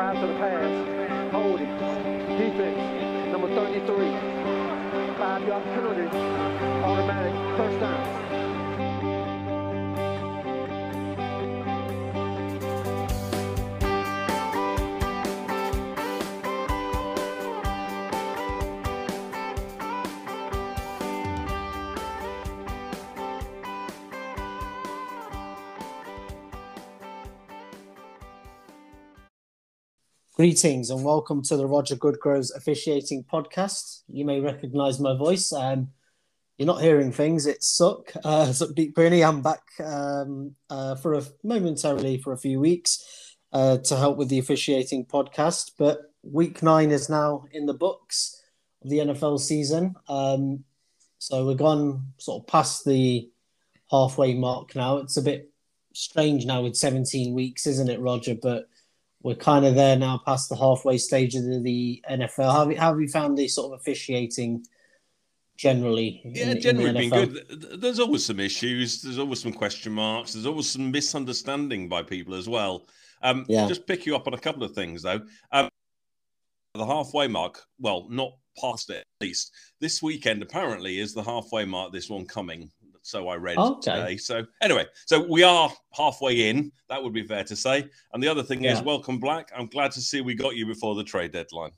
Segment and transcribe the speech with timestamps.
[0.00, 1.30] To the pass.
[1.30, 1.66] Hold it.
[2.38, 3.30] Defense.
[3.30, 5.16] Number 33.
[5.18, 6.06] Five yard penalty.
[6.82, 8.49] Automatic first down.
[30.40, 34.04] Greetings and welcome to the Roger Goodgroves officiating podcast.
[34.08, 35.52] You may recognise my voice.
[35.52, 35.90] Um,
[36.56, 37.46] you're not hearing things.
[37.46, 38.16] It's Sukh.
[38.24, 39.22] Uh, Sukhdeep Bruni.
[39.22, 44.30] I'm back um, uh, for a momentarily for a few weeks uh, to help with
[44.30, 45.72] the officiating podcast.
[45.78, 48.42] But week nine is now in the books
[48.82, 49.94] of the NFL season.
[50.08, 50.64] Um,
[51.18, 53.28] so we're gone sort of past the
[53.90, 54.96] halfway mark now.
[54.96, 55.50] It's a bit
[55.92, 58.34] strange now with 17 weeks, isn't it, Roger?
[58.34, 58.69] But
[59.22, 62.52] we're kind of there now past the halfway stage of the, the NFL.
[62.52, 64.64] How have, you, how have you found the sort of officiating
[65.56, 66.22] generally?
[66.24, 67.80] Yeah, in generally been good.
[67.80, 69.02] There's always some issues.
[69.02, 70.32] There's always some question marks.
[70.32, 72.86] There's always some misunderstanding by people as well.
[73.22, 73.68] Um, Yeah.
[73.68, 75.20] Just pick you up on a couple of things though.
[75.52, 75.68] Um,
[76.74, 77.62] the halfway mark.
[77.78, 79.52] Well, not past it at least.
[79.80, 81.92] This weekend apparently is the halfway mark.
[81.92, 82.70] This one coming.
[83.02, 83.80] So I read Okay.
[83.92, 84.16] today.
[84.16, 86.70] So anyway, so we are halfway in.
[86.88, 87.86] That would be fair to say.
[88.12, 89.50] And the other thing is, welcome Black.
[89.56, 91.72] I'm glad to see we got you before the trade deadline.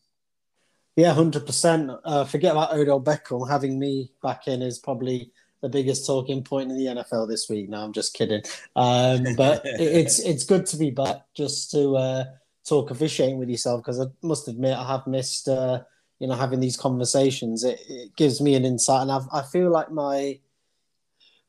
[0.96, 1.90] Yeah, hundred percent.
[2.04, 3.48] Uh, forget about Odell Beckham.
[3.48, 5.30] Having me back in is probably
[5.62, 7.68] the biggest talking point in the NFL this week.
[7.70, 8.42] No, I'm just kidding.
[8.76, 12.24] Um, but it- it's it's good to be back just to uh,
[12.68, 15.82] talk officiating with yourself because I must admit I have missed uh,
[16.18, 17.64] you know having these conversations.
[17.64, 20.40] It, it gives me an insight, and I've, I feel like my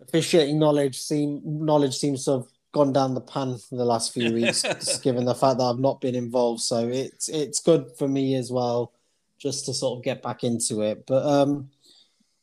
[0.08, 4.34] officiating knowledge seem knowledge seems to have gone down the pan for the last few
[4.34, 6.62] weeks, just given the fact that I've not been involved.
[6.62, 8.94] So it's it's good for me as well
[9.40, 11.06] just to sort of get back into it.
[11.06, 11.70] But um,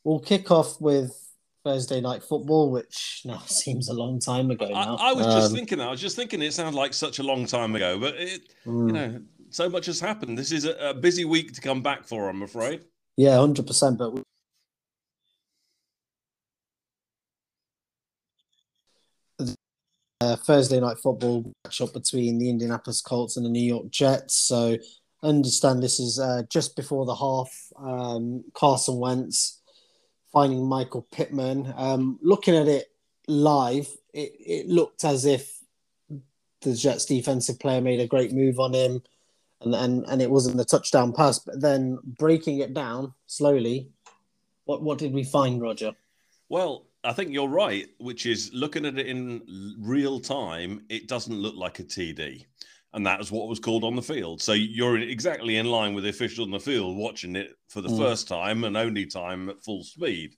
[0.05, 1.17] we'll kick off with
[1.65, 4.97] Thursday night football, which now seems a long time ago now.
[4.97, 5.89] I, I was just Um, thinking that.
[5.89, 8.87] I was just thinking it sounded like such a long time ago, but it, mm,
[8.89, 9.21] you know,
[9.51, 10.39] so much has happened.
[10.39, 12.83] This is a, a busy week to come back for, I'm afraid.
[13.17, 13.99] yeah, hundred percent.
[13.99, 14.23] But
[20.21, 24.35] uh, Thursday night football matchup between the Indianapolis Colts and the New York Jets.
[24.35, 24.77] So
[25.23, 27.51] understand this is uh, just before the half.
[27.79, 29.61] Um, Carson Wentz
[30.33, 31.73] finding Michael Pittman.
[31.77, 32.91] Um, looking at it
[33.27, 35.59] live, it, it looked as if
[36.63, 39.03] the Jets defensive player made a great move on him.
[39.63, 43.91] And, and, and it wasn't the touchdown pass, but then breaking it down slowly,
[44.65, 45.93] what what did we find, Roger?
[46.49, 51.35] Well, I think you're right, which is looking at it in real time, it doesn't
[51.35, 52.45] look like a TD.
[52.93, 54.43] And that is what was called on the field.
[54.43, 57.89] So you're exactly in line with the official on the field watching it for the
[57.89, 57.99] Mm.
[57.99, 60.35] first time and only time at full speed.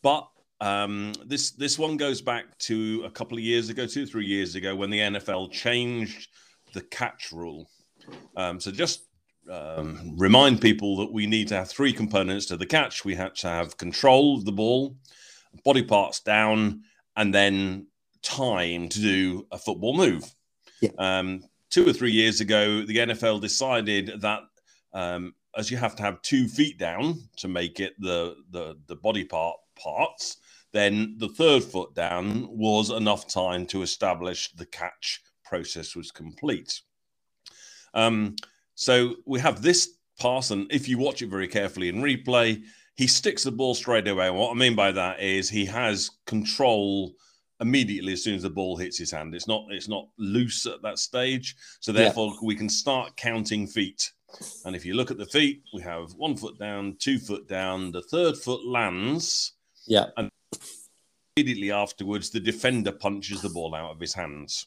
[0.00, 0.28] But
[0.60, 4.54] um, this this one goes back to a couple of years ago, two three years
[4.54, 6.28] ago, when the NFL changed
[6.72, 7.68] the catch rule.
[8.36, 9.08] Um, so just
[9.50, 13.04] um, remind people that we need to have three components to the catch.
[13.04, 14.96] We have to have control of the ball,
[15.62, 16.82] body parts down,
[17.16, 17.86] and then
[18.22, 20.24] time to do a football move.
[20.80, 20.90] Yeah.
[20.98, 24.40] Um, two or three years ago, the NFL decided that
[24.92, 28.96] um, as you have to have two feet down to make it the the, the
[28.96, 30.38] body part parts,
[30.72, 36.80] then the third foot down was enough time to establish the catch process was complete.
[37.92, 38.34] Um,
[38.74, 42.62] so we have this pass, and if you watch it very carefully in replay,
[42.96, 44.28] he sticks the ball straight away.
[44.28, 47.14] And what I mean by that is he has control
[47.60, 49.34] immediately as soon as the ball hits his hand.
[49.34, 51.56] It's not it's not loose at that stage.
[51.80, 52.04] So Yeah.
[52.04, 54.12] therefore we can start counting feet.
[54.64, 57.92] And if you look at the feet, we have one foot down, two foot down,
[57.92, 59.52] the third foot lands.
[59.86, 60.06] Yeah.
[60.16, 60.28] And
[61.36, 64.66] immediately afterwards, the defender punches the ball out of his hands.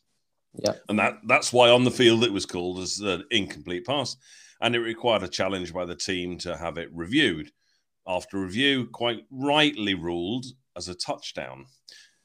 [0.53, 0.75] Yeah.
[0.89, 4.15] And that that's why on the field it was called as an incomplete pass.
[4.61, 7.51] And it required a challenge by the team to have it reviewed.
[8.07, 10.45] After review, quite rightly ruled
[10.75, 11.65] as a touchdown.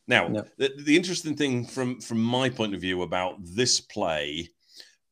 [0.06, 0.42] Now, Yeah.
[0.58, 4.48] the, the interesting thing from, from my point of view about this play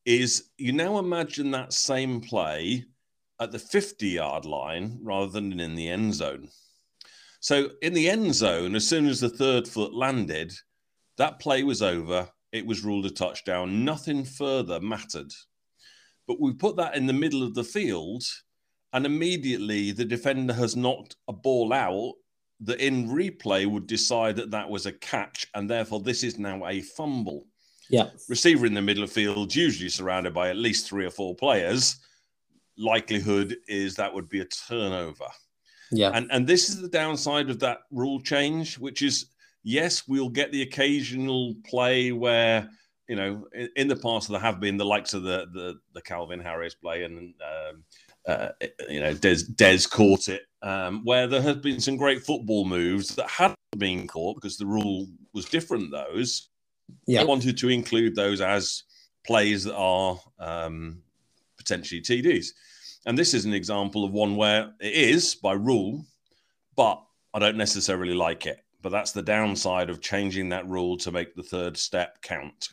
[0.04, 2.84] is you now imagine that same play
[3.40, 6.48] at the 50 yard line rather than in the end zone.
[7.40, 10.52] So, in the end zone, as soon as the third foot landed,
[11.16, 12.28] that play was over.
[12.52, 13.84] It was ruled a touchdown.
[13.84, 15.32] Nothing further mattered.
[16.26, 18.24] But we put that in the middle of the field,
[18.92, 22.14] and immediately the defender has knocked a ball out
[22.60, 26.66] that in replay would decide that that was a catch, and therefore this is now
[26.66, 27.46] a fumble.
[27.88, 28.10] Yeah.
[28.28, 31.98] Receiver in the middle of field, usually surrounded by at least three or four players.
[32.78, 35.26] Likelihood is that would be a turnover.
[35.90, 36.12] Yeah.
[36.14, 39.26] And and this is the downside of that rule change, which is
[39.62, 42.68] yes, we'll get the occasional play where
[43.08, 46.02] you know in, in the past there have been the likes of the the, the
[46.02, 47.82] Calvin Harris play and um,
[48.26, 48.48] uh,
[48.88, 53.14] you know Dez Dez caught it um, where there have been some great football moves
[53.16, 55.90] that hadn't been caught because the rule was different.
[55.90, 56.48] Those
[57.06, 57.22] Yeah.
[57.22, 58.84] I wanted to include those as
[59.24, 61.02] plays that are um,
[61.56, 62.48] potentially TDs.
[63.06, 66.04] And this is an example of one where it is by rule,
[66.76, 67.02] but
[67.32, 68.58] I don't necessarily like it.
[68.82, 72.68] But that's the downside of changing that rule to make the third step count.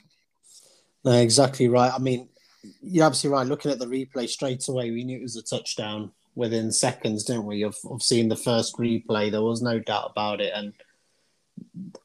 [1.03, 1.91] No, exactly right.
[1.93, 2.29] I mean,
[2.81, 3.47] you're absolutely right.
[3.47, 7.45] Looking at the replay straight away, we knew it was a touchdown within seconds, didn't
[7.45, 7.63] we?
[7.63, 10.51] Of, of seeing the first replay, there was no doubt about it.
[10.55, 10.73] And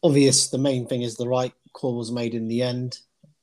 [0.02, 2.98] obvious, the main thing is the right call was made in the end,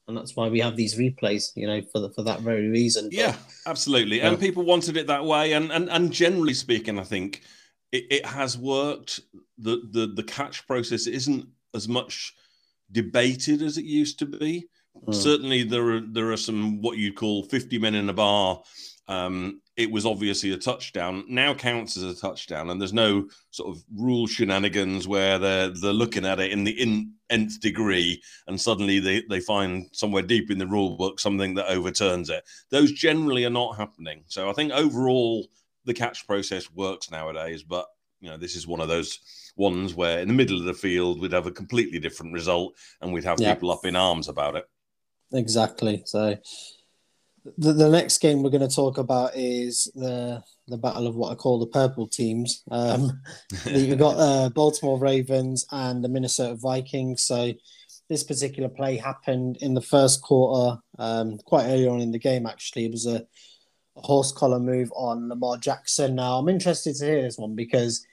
[0.07, 1.51] and that's why we have these replays.
[1.55, 3.05] You know, for the, for that very reason.
[3.05, 3.35] But- Yeah,
[3.65, 4.17] absolutely.
[4.17, 4.29] Yeah.
[4.29, 5.53] And people wanted it that way.
[5.53, 7.41] And and, and generally speaking, I think
[7.91, 9.21] it, it has worked.
[9.57, 12.33] The, the the catch process isn't as much
[12.91, 14.67] debated as it used to be.
[15.07, 15.15] Mm.
[15.15, 18.61] Certainly, there are there are some what you'd call fifty men in a bar.
[19.07, 21.23] Um, it was obviously a touchdown.
[21.27, 25.93] Now counts as a touchdown, and there's no sort of rule shenanigans where they're they're
[25.93, 30.51] looking at it in the in, nth degree, and suddenly they they find somewhere deep
[30.51, 32.43] in the rule book something that overturns it.
[32.69, 34.23] Those generally are not happening.
[34.27, 35.47] So I think overall
[35.85, 37.87] the catch process works nowadays, but
[38.19, 39.17] you know this is one of those
[39.55, 43.11] ones where in the middle of the field we'd have a completely different result, and
[43.11, 43.55] we'd have Yeah.
[43.55, 44.65] people up in arms about it.
[45.33, 46.03] Exactly.
[46.05, 46.37] So
[47.57, 51.31] the, the next game we're going to talk about is the the battle of what
[51.31, 52.63] I call the purple teams.
[52.69, 53.21] Um,
[53.65, 57.23] we've got uh, Baltimore Ravens and the Minnesota Vikings.
[57.23, 57.53] So
[58.07, 62.45] this particular play happened in the first quarter, um, quite early on in the game.
[62.45, 63.25] Actually, it was a,
[63.97, 66.15] a horse collar move on Lamar Jackson.
[66.15, 68.05] Now I'm interested to hear this one because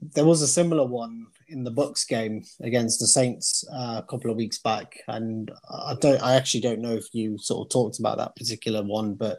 [0.00, 4.30] there was a similar one in the Bucs game against the Saints uh, a couple
[4.30, 6.22] of weeks back, and I don't.
[6.22, 9.38] I actually don't know if you sort of talked about that particular one, but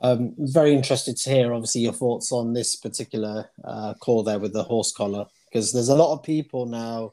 [0.00, 4.52] um, very interested to hear, obviously, your thoughts on this particular uh, call there with
[4.52, 7.12] the horse collar, because there's a lot of people now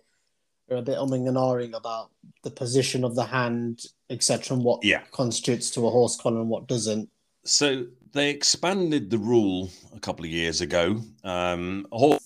[0.67, 2.11] who are a bit umming and ahhing about
[2.43, 5.03] the position of the hand, etc., and what Yeah.
[5.11, 7.09] constitutes to a horse collar and what doesn't.
[7.45, 11.01] So they expanded the rule a couple of years ago.
[11.23, 12.19] Um, whole-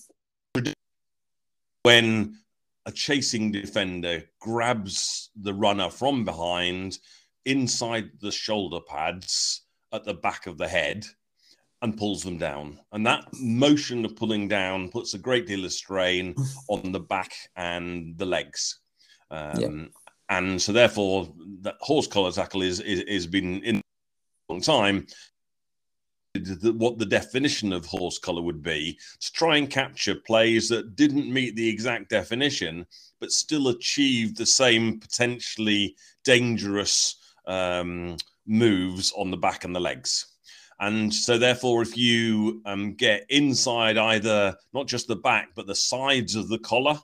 [1.82, 2.36] when
[2.86, 6.98] a chasing defender grabs the runner from behind
[7.44, 9.62] inside the shoulder pads
[9.92, 11.04] at the back of the head
[11.82, 12.78] and pulls them down.
[12.92, 16.34] And that motion of pulling down puts a great deal of strain
[16.68, 18.80] on the back and the legs.
[19.30, 19.84] Um, Yeah.
[20.28, 21.30] And so, therefore,
[21.60, 25.06] that horse collar tackle is, is, is been in a long time
[26.34, 31.30] what the definition of horse collar would be to try and capture plays that didn't
[31.30, 32.86] meet the exact definition,
[33.20, 35.94] but still achieved the same potentially
[36.24, 40.26] dangerous um, moves on the back and the legs.
[40.80, 45.74] And so, therefore, if you um, get inside either not just the back, but the
[45.74, 46.98] sides of the collar,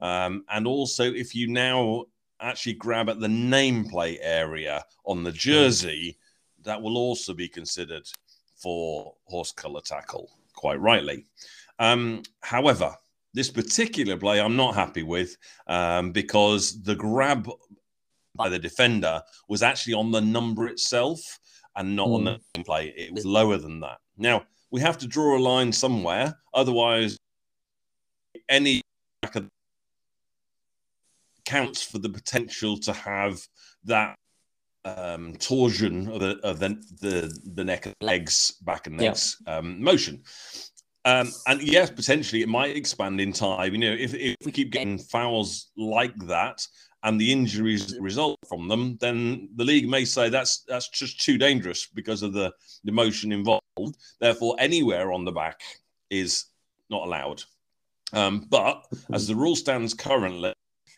[0.00, 2.06] um, and also if you now
[2.40, 6.16] actually grab at the nameplate area on the jersey,
[6.64, 8.08] that will also be considered
[8.60, 11.26] for horse collar tackle, quite rightly.
[11.78, 12.94] Um, however,
[13.32, 15.36] this particular play I'm not happy with
[15.66, 17.48] um, because the grab
[18.34, 21.38] by the defender was actually on the number itself
[21.76, 22.92] and not on the play.
[22.96, 23.98] It was lower than that.
[24.16, 26.36] Now, we have to draw a line somewhere.
[26.52, 27.16] Otherwise,
[28.48, 28.82] any
[31.44, 33.40] counts for the potential to have
[33.84, 34.14] that
[34.84, 36.68] um, torsion of the of the,
[37.00, 39.08] the the neck and legs, back and Yeah.
[39.10, 40.22] legs um, motion.
[41.04, 43.72] Um, and yes, potentially it might expand in time.
[43.72, 46.66] You know, if, if we keep getting fouls like that
[47.02, 51.38] and the injuries result from them, then the league may say that's that's just too
[51.38, 52.52] dangerous because of the,
[52.84, 53.96] the motion involved.
[54.20, 55.60] Therefore, anywhere on the back
[56.10, 56.46] is
[56.90, 57.42] not allowed.
[58.12, 60.52] Um, but as the rule stands currently,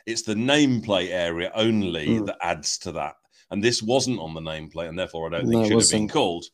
[0.07, 2.27] it's the nameplate area only Mm.
[2.27, 3.15] that adds to that.
[3.53, 6.01] And this wasn't on the nameplate, and therefore I don't No, think it should have
[6.01, 6.47] been called.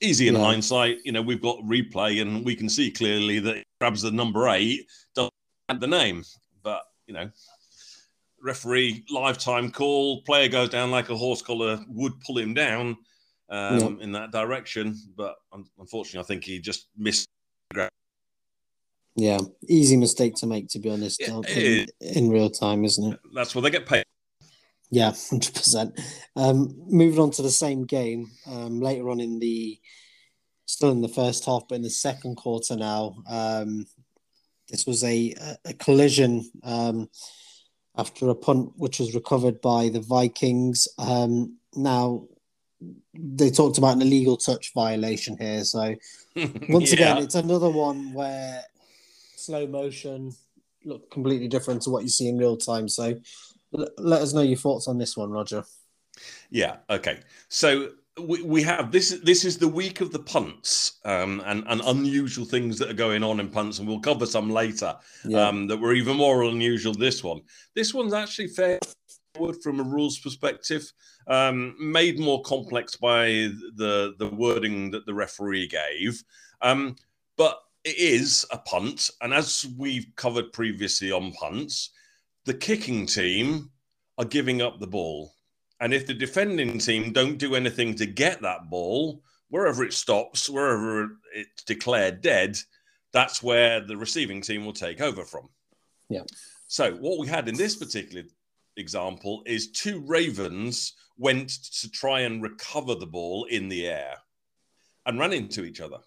[0.00, 0.40] Easy in Yeah.
[0.40, 4.10] hindsight, you know, we've got replay and we can see clearly that it grabs the
[4.10, 5.32] number eight, doesn't
[5.68, 6.24] add the name.
[6.64, 7.30] But, you know,
[8.42, 12.96] referee lifetime call, player goes down like a horse collar would pull him down
[13.48, 14.98] um, in that direction.
[15.16, 17.28] But un- unfortunately, I think he just missed.
[19.14, 23.20] Yeah, easy mistake to make, to be honest, in, in real time, isn't it?
[23.32, 24.04] That's what they get paid.
[24.92, 25.98] Yeah, hundred percent.
[26.36, 29.80] Um, moving on to the same game um, later on in the,
[30.66, 33.16] still in the first half, but in the second quarter now.
[33.28, 33.86] Um,
[34.68, 35.34] this was a
[35.64, 37.08] a collision um,
[37.96, 40.88] after a punt, which was recovered by the Vikings.
[40.98, 42.26] Um, now
[43.14, 45.94] they talked about an illegal touch violation here, so
[46.68, 47.12] once Yeah.
[47.12, 48.62] again, it's another one where
[49.36, 50.32] slow motion
[50.84, 52.88] look completely different to what you see in real time.
[52.88, 53.14] So
[53.72, 55.64] let us know your thoughts on this one, Roger.
[56.50, 56.76] Yeah.
[56.90, 57.20] Okay.
[57.48, 59.18] So we, we have this.
[59.22, 63.22] This is the week of the punts um, and and unusual things that are going
[63.22, 65.48] on in punts, and we'll cover some later Yeah.
[65.48, 66.92] um, that were even more unusual.
[66.92, 67.40] This one.
[67.74, 68.78] This one's actually fair
[69.34, 70.92] forward from a rules perspective,
[71.26, 76.22] um, made more complex by the the wording that the referee gave,
[76.60, 76.94] um,
[77.38, 81.90] but it is a punt, and as we've covered previously on punts,
[82.44, 83.70] the kicking team
[84.18, 85.32] are giving up the ball.
[85.80, 90.48] And if the defending team don't do anything to get that ball, wherever it stops,
[90.48, 92.56] wherever it's declared dead,
[93.12, 95.48] that's where the receiving team will take over from.
[96.08, 96.22] Yeah.
[96.68, 98.24] So what we had in this particular
[98.76, 104.14] example is two ravens went to try and recover the ball in the air
[105.04, 105.98] and ran into each other.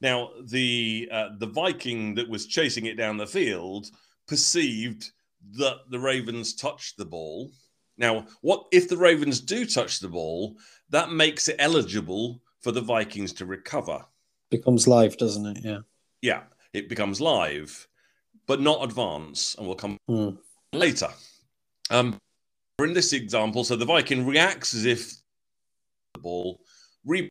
[0.00, 3.86] Now the uh, the Viking that was chasing it down the field
[4.26, 5.10] perceived
[5.52, 7.50] that the Ravens touched the ball.
[7.98, 10.56] Now, what if the Ravens do touch the ball?
[10.90, 14.04] That makes it eligible for the Vikings to recover.
[14.50, 15.64] Becomes live, doesn't it?
[15.64, 15.78] Yeah.
[16.20, 17.86] Yeah, it becomes live,
[18.46, 20.30] but not advance, and we'll come Hmm.
[20.72, 21.08] later.
[21.90, 22.16] Um,
[22.78, 25.12] in this example, so the Viking reacts as if
[26.14, 26.60] the ball
[27.04, 27.30] really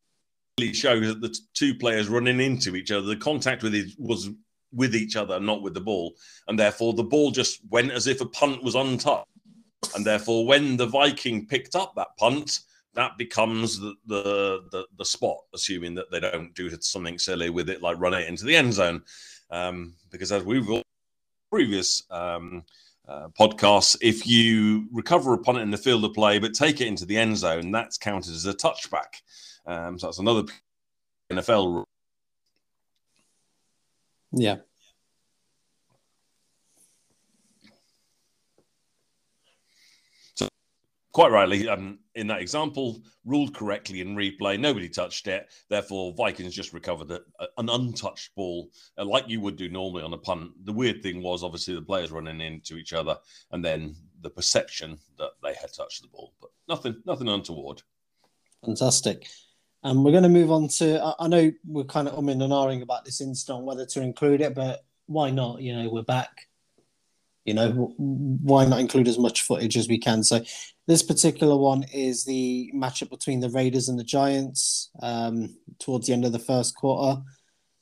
[0.73, 4.29] shows that the two players running into each other, the contact with it was
[4.73, 6.15] with each other, not with the ball,
[6.47, 9.27] and therefore the ball just went as if a punt was untouched,
[9.95, 12.59] and therefore when the Viking picked up that punt.
[12.93, 17.69] That becomes the, the the the spot, assuming that they don't do something silly with
[17.69, 19.03] it, like run it into the end zone.
[19.49, 20.83] Um, because as we've all
[21.49, 22.63] previous um,
[23.07, 26.87] uh, podcasts, if you recover a punt in the field of play but take it
[26.87, 29.21] into the end zone, that's counted as a touchback.
[29.65, 30.43] Um, so that's another
[31.31, 31.90] NFL rule.
[34.31, 34.57] Yeah.
[41.13, 44.57] Quite rightly, um, in that example, ruled correctly in replay.
[44.57, 45.51] Nobody touched it.
[45.69, 47.19] Therefore, Vikings just recovered a,
[47.57, 50.51] an untouched ball, uh, like you would do normally on a punt.
[50.63, 53.17] The weird thing was obviously the players running into each other,
[53.51, 57.81] and then the perception that they had touched the ball, but nothing, nothing untoward.
[58.63, 59.27] Fantastic.
[59.83, 61.03] And we're going to move on to.
[61.03, 64.41] I, I know we're kind of umming and ahhing about this incident, whether to include
[64.41, 65.61] it, but why not?
[65.61, 66.47] You know, we're back.
[67.45, 70.23] You know, why not include as much footage as we can?
[70.23, 70.43] So,
[70.87, 76.13] this particular one is the matchup between the Raiders and the Giants um, towards the
[76.13, 77.19] end of the first quarter.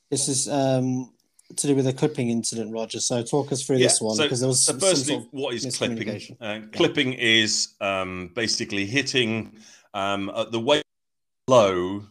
[0.09, 1.11] This is um,
[1.57, 3.01] to do with a clipping incident, Roger.
[3.01, 5.33] So, talk us through this one so, because there was so some firstly, sort of
[5.33, 6.37] what is clipping?
[6.39, 9.57] Uh, clipping is um, basically hitting
[9.93, 10.85] um, at the waist
[11.49, 12.03] below.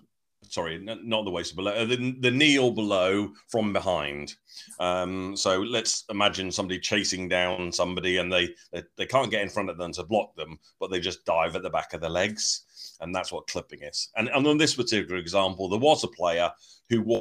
[0.49, 4.35] Sorry, not the waist below, uh, the, the knee or below from behind.
[4.81, 9.49] Um, so let's imagine somebody chasing down somebody, and they, they they can't get in
[9.49, 12.09] front of them to block them, but they just dive at the back of the
[12.09, 14.09] legs, and that's what clipping is.
[14.17, 16.51] And, and on this particular example, there was a player
[16.89, 17.21] who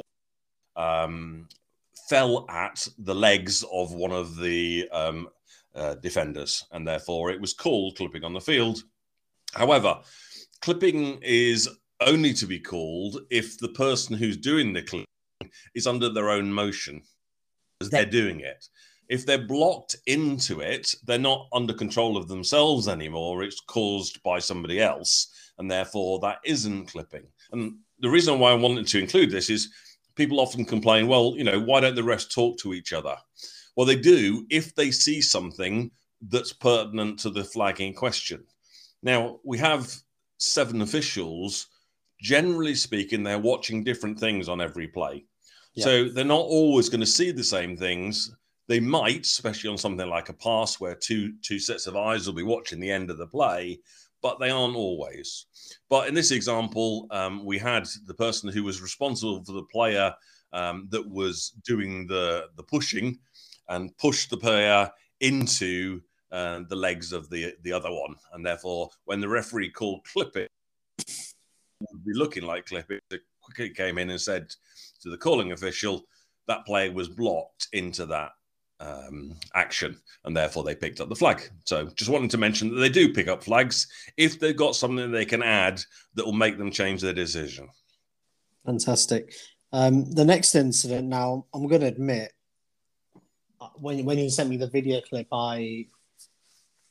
[0.74, 1.46] um,
[2.08, 5.28] fell at the legs of one of the um,
[5.74, 8.82] uh, defenders, and therefore it was called clipping on the field.
[9.52, 9.98] However,
[10.62, 11.68] clipping is
[12.00, 15.06] only to be called if the person who's doing the clipping
[15.74, 17.02] is under their own motion
[17.80, 18.68] as they're doing it.
[19.08, 23.42] If they're blocked into it, they're not under control of themselves anymore.
[23.42, 25.28] It's caused by somebody else,
[25.58, 27.26] and therefore that isn't clipping.
[27.52, 29.72] And the reason why I wanted to include this is
[30.14, 33.16] people often complain, well, you know, why don't the rest talk to each other?
[33.76, 35.90] Well, they do if they see something
[36.20, 38.44] that's pertinent to the flagging question.
[39.02, 39.94] Now, we have
[40.38, 41.68] seven officials.
[42.20, 45.24] Generally speaking, they're watching different things on every play.
[45.74, 45.84] Yeah.
[45.84, 48.34] So they're not always going to see the same things.
[48.66, 52.34] They might, especially on something like a pass where two two sets of eyes will
[52.34, 53.80] be watching the end of the play,
[54.20, 55.46] but they aren't always.
[55.88, 60.12] But in this example, um, we had the person who was responsible for the player
[60.52, 63.18] um, that was doing the the pushing
[63.68, 66.00] and pushed the player into
[66.32, 70.36] uh, the legs of the the other one, and therefore, when the referee called clip
[70.36, 70.50] it,
[71.80, 73.02] would be looking like clip it.
[73.40, 74.54] Quickly came in and said
[75.02, 76.04] to the calling official
[76.46, 78.32] that player was blocked into that
[78.80, 81.42] um, action, and therefore they picked up the flag.
[81.64, 85.10] So just wanting to mention that they do pick up flags if they've got something
[85.10, 85.80] they can add
[86.14, 87.68] that will make them change their decision.
[88.66, 89.34] Fantastic.
[89.72, 92.32] Um, the next incident, now I'm going to admit,
[93.60, 95.86] uh, when when you sent me the video clip, I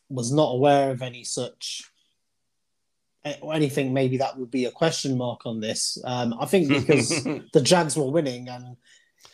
[0.10, 1.84] was not aware of any such
[3.53, 3.93] anything.
[3.93, 5.98] Maybe that would be a question mark on this.
[6.03, 8.75] Um, I think because the Jags were winning and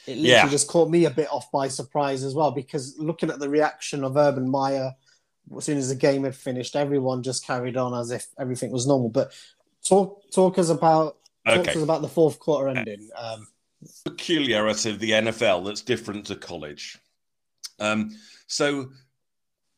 [0.06, 0.50] it literally Yeah.
[0.50, 2.52] just caught me a bit off by surprise as well.
[2.52, 4.92] Because looking at the reaction of Urban Meyer
[5.58, 8.88] as soon as the game had finished, everyone just carried on as if everything was
[8.88, 9.10] normal.
[9.10, 9.32] But
[9.88, 11.74] talk talk us about talk Okay.
[11.74, 13.10] to us about the fourth quarter ending.
[13.18, 13.48] Um,
[14.06, 16.98] peculiarity of the NFL that's different to college.
[17.80, 18.12] Um,
[18.48, 18.92] so,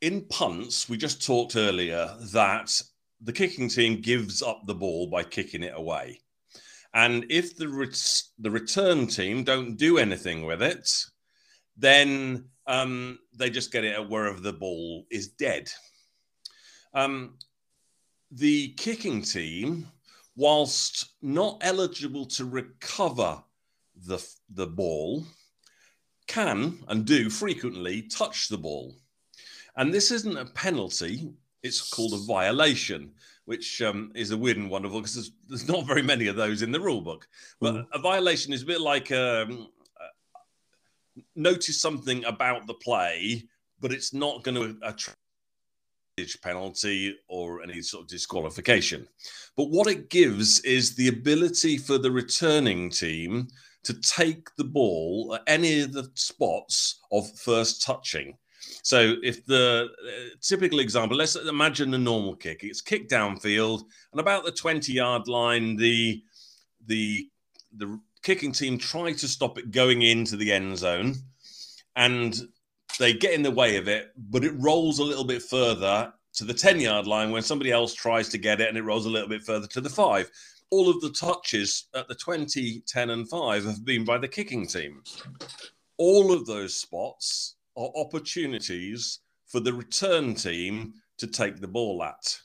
[0.01, 2.81] in punts, we just talked earlier that
[3.21, 6.19] the kicking team gives up the ball by kicking it away,
[6.93, 10.89] and if the ret- the return team don't do anything with it,
[11.77, 15.69] then um, they just get it at wherever the ball is dead.
[16.93, 17.37] Um,
[18.31, 19.87] the kicking team,
[20.35, 23.43] whilst not eligible to recover
[23.95, 24.19] the
[24.49, 25.23] the ball
[26.27, 28.95] can and do frequently touch the ball
[29.77, 31.33] and this isn't a penalty
[31.65, 33.11] it's called a violation
[33.45, 36.61] which um, is a weird and wonderful because there's, there's not very many of those
[36.61, 37.27] in the rule book
[37.59, 37.87] but Mhm.
[37.93, 39.67] a violation is a bit like um,
[39.99, 40.39] uh,
[41.35, 43.47] notice something about the play
[43.79, 45.17] but it's not going to attract
[46.41, 49.05] penalty or any sort of disqualification
[49.57, 53.47] but what it gives is the ability for the returning team
[53.83, 58.35] to take the ball at any of the spots of first touching.
[58.83, 64.19] So, if the uh, typical example, let's imagine a normal kick, it's kicked downfield, and
[64.19, 66.23] about the 20 yard line, the
[66.85, 67.27] the
[67.77, 71.15] the kicking team try to stop it going into the end zone,
[71.95, 72.39] and
[72.99, 76.43] they get in the way of it, but it rolls a little bit further to
[76.43, 79.09] the 10 yard line when somebody else tries to get it, and it rolls a
[79.09, 80.29] little bit further to the five
[80.71, 84.67] all of the touches at the 20, 10, and 5 have been by the kicking
[84.67, 85.03] team.
[85.97, 92.39] All of those spots are opportunities for the return team to take the ball at.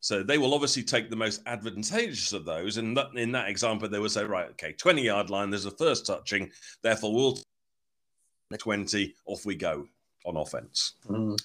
[0.00, 2.76] So they will obviously take the most advantageous of those.
[2.76, 5.70] And that, in that example, they will say, right, okay, 20 yard line, there's a
[5.70, 6.50] first touching,
[6.82, 9.86] therefore we'll take 20, off we go
[10.26, 10.94] on offense.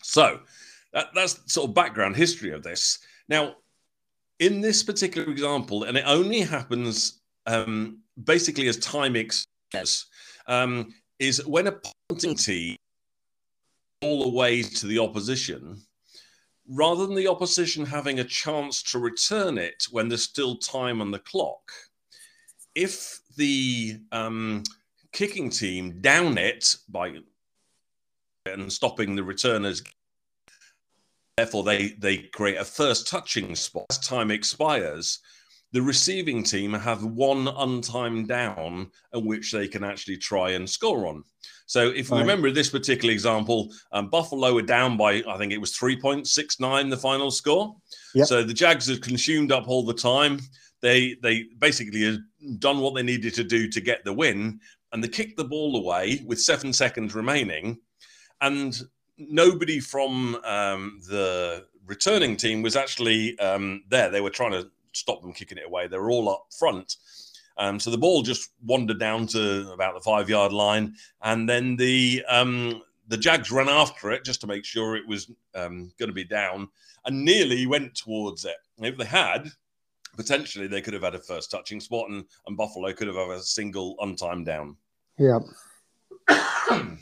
[0.02, 0.40] So
[0.94, 3.00] that, that's sort of background history of this.
[3.30, 3.58] Now,
[4.40, 10.08] in this particular example, and it only happens um, basically as time expires,
[10.48, 12.76] um, is when a punting team
[14.02, 15.82] all the way to the opposition,
[16.68, 21.12] rather than the opposition having a chance to return it when there's still time on
[21.12, 21.72] the clock,
[22.76, 24.64] if the um,
[25.12, 27.14] kicking team down it by
[28.46, 29.84] and stopping the returners
[31.38, 33.86] therefore they they create a first touching spot.
[33.90, 35.20] As time expires
[35.74, 41.08] the receiving team have one untimed down at which they can actually try and score
[41.08, 41.24] on
[41.66, 42.22] so if we Right.
[42.22, 46.98] remember this particular example um, buffalo were down by i think it was 3.69 the
[46.98, 47.76] final score
[48.16, 48.28] Yep.
[48.28, 50.40] so the jags had consumed up all the time
[50.82, 52.20] they they basically had
[52.60, 54.60] done what they needed to do to get the win
[54.94, 57.78] and they kicked the ball away with seven seconds remaining
[58.42, 58.84] and
[59.18, 64.10] nobody from um, the returning team was actually um, there.
[64.12, 65.88] They were trying to stop them kicking it away.
[65.88, 66.96] They were all up front.
[67.58, 71.76] Um, so the ball just wandered down to about the five yard line, and then
[71.76, 76.10] the um, the Jags ran after it just to make sure it was um, going
[76.10, 76.68] to be down,
[77.06, 78.58] and nearly went towards it.
[78.78, 79.50] And if they had,
[80.16, 83.30] potentially they could have had a first touching spot, and, and Buffalo could have had
[83.30, 84.78] a single untimed down.
[85.18, 85.40] Yeah.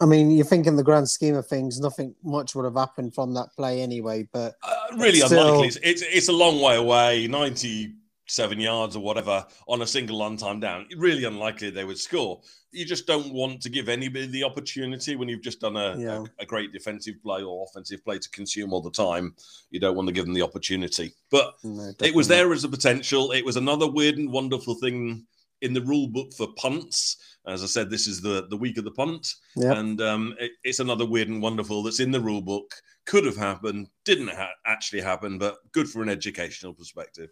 [0.00, 3.14] I mean, you think in the grand scheme of things, nothing much would have happened
[3.14, 4.28] from that play anyway.
[4.32, 5.68] But Uh, really Still- unlikely.
[5.68, 10.60] It's, it's it's a long way away, ninety-seven yards or whatever, on a single untimed
[10.60, 10.86] down.
[10.96, 12.40] Really unlikely they would score.
[12.72, 16.24] You just don't want to give anybody the opportunity when you've just done a, Yeah.
[16.38, 19.34] a, a great defensive play or offensive play to consume all the time.
[19.70, 21.14] You don't want to give them the opportunity.
[21.30, 23.32] But no, it was there as a potential.
[23.32, 25.26] It was another weird and wonderful thing
[25.62, 27.16] in the rule book for punts.
[27.46, 30.80] As I said, this is the the week of the punt, and um, it, it's
[30.80, 32.74] another weird and wonderful that's in the rule book.
[33.06, 37.30] Could have happened, didn't ha- actually happen, but good for an educational perspective.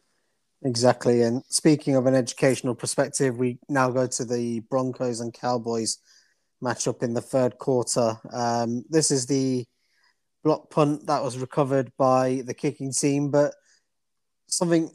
[0.64, 1.22] Exactly.
[1.22, 5.98] And speaking of an educational perspective, we now go to the Broncos and Cowboys
[6.62, 8.18] matchup in the third quarter.
[8.32, 9.66] Um, this is the
[10.42, 13.52] block punt that was recovered by the kicking team, but
[14.46, 14.90] something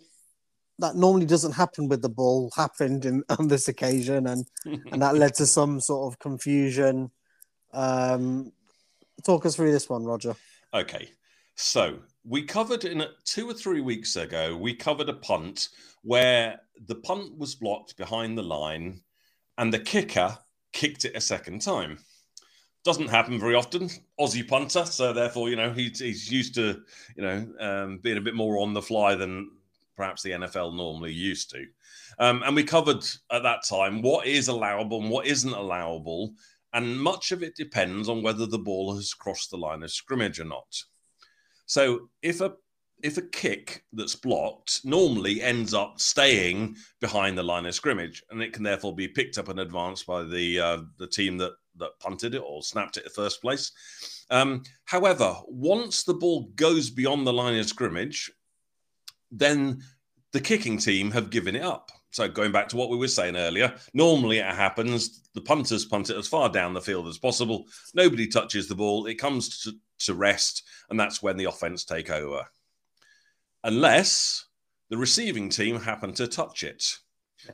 [0.79, 4.45] that normally doesn't happen with the ball happened in, on this occasion, and
[4.91, 7.11] and that led to some sort of confusion.
[7.71, 8.51] Um,
[9.23, 10.35] talk us through this one, Roger.
[10.73, 11.09] Okay.
[11.55, 15.69] So we covered in a, two or three weeks ago, we covered a punt
[16.03, 19.01] where the punt was blocked behind the line
[19.57, 20.37] and the kicker
[20.71, 21.99] kicked it a second time.
[22.85, 23.89] Doesn't happen very often.
[24.19, 26.81] Aussie punter, so therefore, you know, he's, he's used to,
[27.17, 29.51] you know, um, being a bit more on the fly than
[29.99, 31.65] perhaps the NFL normally used to.
[32.19, 36.35] Um, and we covered at that time what is allowable and what isn't allowable.
[36.71, 40.39] And much of it depends on whether the ball has crossed the line of scrimmage
[40.39, 40.73] or not.
[41.65, 42.53] So if a
[43.03, 48.41] if a kick that's blocked normally ends up staying behind the line of scrimmage, and
[48.41, 51.99] it can therefore be picked up and advanced by the uh, the team that that
[51.99, 53.73] punted it or snapped it in the first place.
[54.29, 58.31] Um, however, once the ball goes beyond the line of scrimmage,
[59.31, 59.81] then
[60.31, 61.91] the kicking team have given it up.
[62.11, 66.09] So going back to what we were saying earlier, normally it happens the punters punt
[66.09, 67.65] it as far down the field as possible.
[67.93, 69.05] Nobody touches the ball.
[69.05, 69.73] It comes to,
[70.05, 72.45] to rest, and that's when the offense take over.
[73.63, 74.45] Unless
[74.89, 76.97] the receiving team happen to touch it.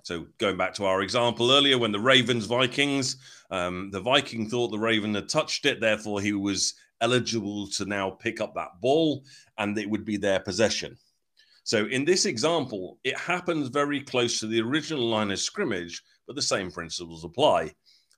[0.03, 3.17] So going back to our example earlier, when the Ravens Vikings,
[3.51, 8.09] um, the Viking thought the Raven had touched it, therefore he was eligible to now
[8.09, 9.25] pick up that ball,
[9.57, 10.97] and it would be their possession.
[11.65, 16.35] So in this example, it happens very close to the original line of scrimmage, but
[16.35, 17.73] the same principles apply.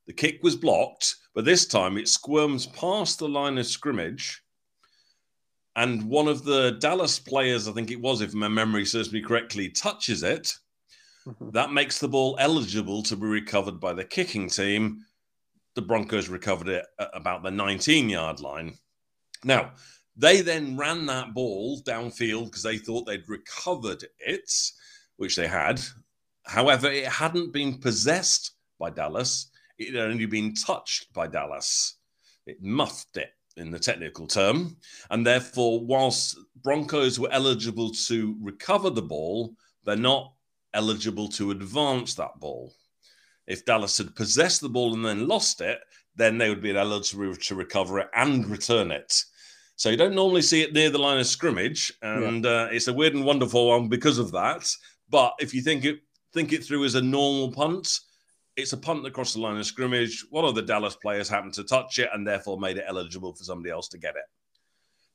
[0.05, 4.43] The kick was blocked, but this time it squirms past the line of scrimmage.
[5.77, 9.21] And one of the Dallas players, I think it was, if my memory serves me
[9.21, 10.53] correctly, touches it.
[11.25, 11.51] Mm-hmm.
[11.51, 15.05] That makes the ball eligible to be recovered by the kicking team.
[15.75, 18.73] The Broncos recovered it at about the 19 yard line.
[19.45, 19.71] Now,
[20.17, 24.51] they then ran that ball downfield because they thought they'd recovered it,
[25.17, 25.79] which they had.
[26.45, 31.97] However, it hadn't been possessed by Dallas, it had only been touched by Dallas.
[32.45, 34.77] It muffed it in the technical term.
[35.09, 40.33] And therefore, whilst Broncos were eligible to recover the ball, they're not
[40.73, 42.73] eligible to advance that ball.
[43.45, 45.79] If Dallas had possessed the ball and then lost it,
[46.15, 49.23] then they would be eligible to recover it and return it.
[49.77, 52.51] So you don't normally see it near the line of scrimmage, and yeah.
[52.63, 54.69] uh, it's a weird and wonderful one because of that.
[55.07, 55.99] But if you think it
[56.33, 57.99] think it through as a normal punt,
[58.55, 60.25] it's a punt across the line of scrimmage.
[60.31, 63.43] One of the Dallas players happened to touch it and therefore made it eligible for
[63.43, 64.25] somebody else to get it.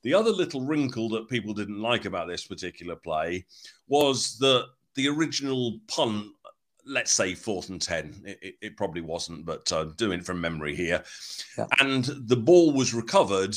[0.03, 3.45] The other little wrinkle that people didn't like about this particular play
[3.87, 6.27] was that the original punt,
[6.85, 10.41] let's say fourth and 10, it, it, it probably wasn't, but uh, doing it from
[10.41, 11.03] memory here.
[11.57, 11.67] Yeah.
[11.79, 13.55] And the ball was recovered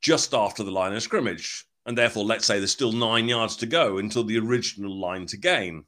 [0.00, 1.64] just after the line of scrimmage.
[1.86, 5.36] And therefore, let's say there's still nine yards to go until the original line to
[5.36, 5.84] gain.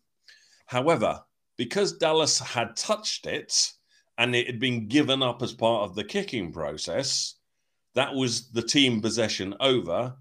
[0.67, 1.23] However,
[1.57, 3.73] because Dallas had touched it
[4.17, 7.35] and it had been given up as part of the kicking process,
[7.95, 10.15] that was the team possession over.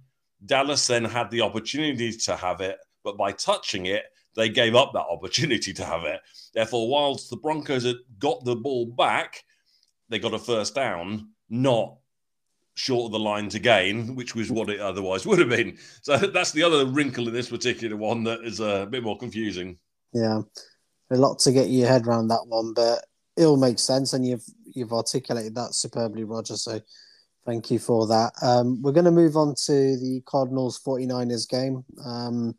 [0.45, 4.04] Dallas then had the opportunity to have it, but by touching it,
[4.36, 6.19] they gave up that opportunity to have it.
[6.54, 9.43] Therefore, whilst the Broncos had got the ball back,
[10.10, 11.97] they got a first down, not
[12.80, 15.78] short of the line to gain, which was what it otherwise would have been.
[16.02, 19.78] So that's the other wrinkle in this particular one that is a bit more confusing.
[20.13, 20.42] Yeah,
[21.12, 23.04] a lot to get your head around that one, but
[23.36, 26.56] it all makes sense, and you've you've articulated that superbly, Roger.
[26.56, 26.80] So
[27.46, 28.32] thank you for that.
[28.42, 31.84] Um, we're going to move on to the Cardinals 49ers game.
[32.06, 32.56] Um,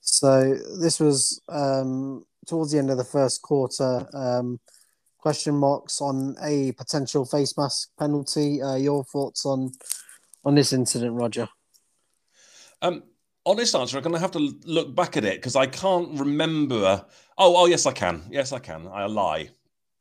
[0.00, 4.06] so this was um, towards the end of the first quarter.
[5.20, 8.62] Question marks on a potential face mask penalty.
[8.62, 9.72] Uh, your thoughts on
[10.44, 11.48] on this incident, Roger?
[12.82, 13.02] Um,
[13.44, 17.04] honest answer, I'm going to have to look back at it because I can't remember.
[17.36, 18.22] Oh, oh, yes, I can.
[18.30, 18.88] Yes, I can.
[18.88, 19.50] I lie.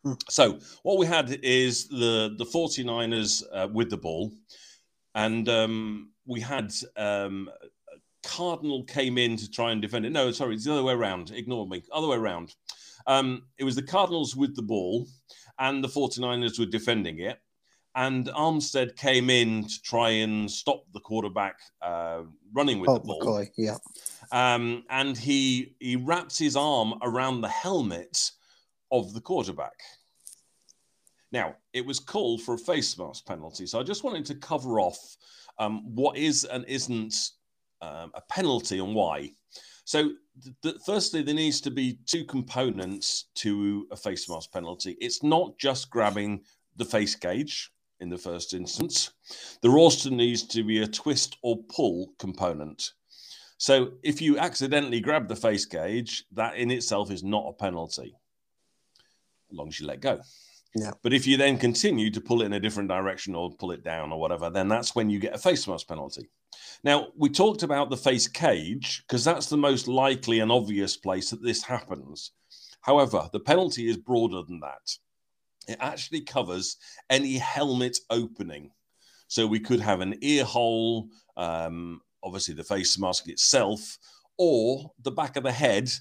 [0.03, 0.13] Hmm.
[0.29, 4.31] So what we had is the the 49ers uh, with the ball,
[5.15, 7.49] and um, we had um,
[8.23, 10.11] Cardinal came in to try and defend it.
[10.11, 11.31] No, sorry, it's the other way around.
[11.31, 11.83] Ignore me.
[11.91, 12.55] Other way around.
[13.09, 15.07] Um, it was the Cardinals with the ball,
[15.57, 17.39] and the 49ers were defending it.
[17.95, 22.21] And Armstead came in to try and stop the quarterback uh,
[22.53, 23.21] running with oh, the ball.
[23.21, 23.77] McCoy, yeah.
[24.31, 28.31] Um, and he he wraps his arm around the helmet
[28.91, 29.73] of the quarterback.
[31.31, 33.65] Now, it was called for a face mask penalty.
[33.65, 35.17] So I just wanted to cover off
[35.57, 37.15] um, what is and isn't
[37.81, 39.31] um, a penalty and why.
[39.85, 40.11] So,
[40.85, 44.97] firstly, there needs to be two components to a face mask penalty.
[44.99, 46.41] It's not just grabbing
[46.75, 49.11] the face cage in the first instance.
[49.61, 52.93] There also needs to be a twist or pull component.
[53.57, 58.15] So, if you accidentally grab the face cage, that in itself is not a penalty,
[59.51, 60.21] as long as you let go.
[61.01, 63.83] But if you then continue to pull it in a different direction or pull it
[63.83, 66.29] down or whatever, then that's when you get a face mask penalty.
[66.83, 71.31] Now, we talked about the face cage because that's the most likely and obvious place
[71.31, 72.31] that this happens.
[72.81, 74.95] However, the penalty is broader than that.
[75.67, 76.77] It actually covers
[77.09, 78.71] any helmet opening.
[79.27, 83.97] So we could have an ear hole, um, obviously the face mask itself,
[84.37, 85.91] or the back of the head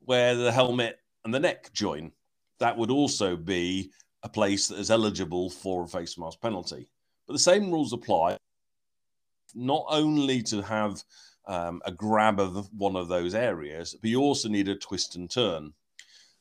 [0.00, 2.12] where the helmet and the neck join.
[2.60, 3.90] That would also be
[4.22, 6.88] a place that is eligible for a face mask penalty.
[7.26, 8.36] But the same rules apply
[9.54, 11.02] not only to have
[11.46, 15.30] um, a grab of one of those areas, but you also need a twist and
[15.30, 15.72] turn.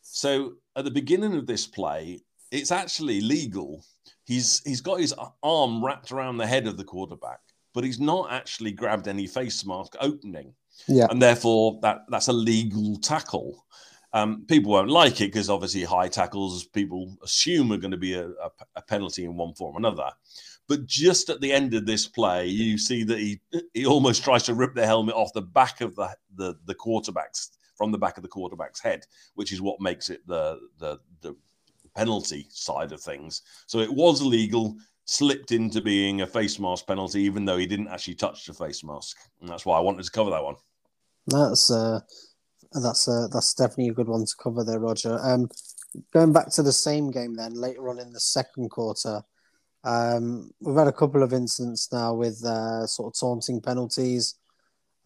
[0.02, 3.84] So at the beginning of this play, it's actually legal.
[4.26, 5.14] He's he's got his
[5.44, 7.40] arm wrapped around the head of the quarterback,
[7.74, 10.54] but he's not actually grabbed any face mask opening.
[10.88, 11.08] Yeah.
[11.10, 13.66] And therefore that that's a legal tackle.
[14.12, 18.16] Um, people won't like it because obviously high tackles people assume are going to be
[18.16, 20.10] a, a, a, penalty in one form or another.
[20.68, 23.40] But just at the end of this play, you see that he
[23.74, 27.52] he almost tries to rip the helmet off the back of the the, the quarterback's
[27.76, 31.36] from the back of the quarterback's head, which is what makes it the the the
[31.96, 33.42] penalty side of things.
[33.68, 37.88] So it was legal, slipped into being a face mask penalty, even though he didn't
[37.88, 39.18] actually touch the face mask.
[39.42, 40.56] And that's why I wanted to cover that one.
[41.28, 42.02] That's uh,
[42.74, 45.20] that's a, that's definitely a good one to cover there, Roger.
[45.22, 45.50] Um,
[46.14, 49.22] going back to the same game then later on in the second quarter.
[49.84, 54.36] Um, we've had a couple of incidents now with uh, sort of taunting penalties.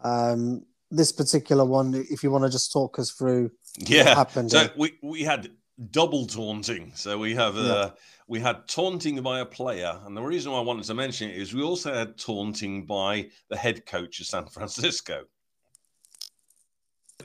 [0.03, 4.05] Um, this particular one, if you want to just talk us through yeah.
[4.05, 4.51] what happened.
[4.51, 5.49] So we, we had
[5.91, 6.91] double taunting.
[6.95, 7.89] So we have uh, Yeah.
[8.27, 11.37] we had taunting by a player, and the reason why I wanted to mention it
[11.37, 15.23] is we also had taunting by the head coach of San Francisco.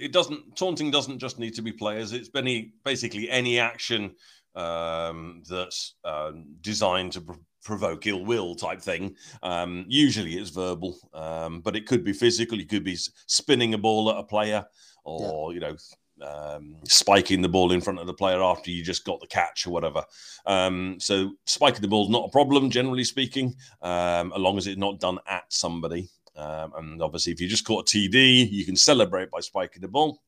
[0.00, 2.12] It doesn't taunting doesn't just need to be players.
[2.12, 4.14] It's any basically any action
[4.54, 7.32] um, that's um, designed to pr-
[7.64, 9.14] provoke ill will type thing.
[9.42, 12.58] Um, usually it's verbal, um, but it could be physical.
[12.58, 14.64] You could be spinning a ball at a player,
[15.04, 15.76] or you know,
[16.22, 19.66] um, spiking the ball in front of the player after you just got the catch
[19.66, 20.04] or whatever.
[20.46, 24.66] Um, so spiking the ball is not a problem, generally speaking, um, as long as
[24.66, 26.08] it's not done at somebody.
[26.36, 29.88] Um, and obviously, if you just caught a TD, you can celebrate by spiking the
[29.88, 30.22] ball,